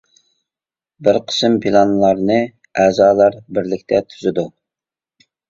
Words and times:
بىر 1.07 1.19
قىسىم 1.31 1.57
پىلانلارنى 1.65 2.39
ئەزالار 2.85 3.39
بىرلىكتە 3.59 4.03
تۈزىدۇ. 4.09 4.49